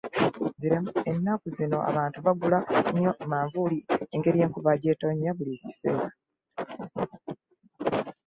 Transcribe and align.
Ennaku 1.11 1.47
zino 1.57 1.77
abantu 1.89 2.17
bagula 2.25 2.59
nnyo 2.93 3.11
manvuli 3.31 3.77
engeri 4.15 4.37
enkuba 4.45 4.71
gy'etonya 4.81 5.31
buli 5.37 5.55
kaseera. 5.61 6.07